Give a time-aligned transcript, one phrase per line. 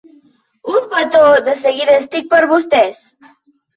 [0.75, 3.07] Un petó, de seguida estic per vostès.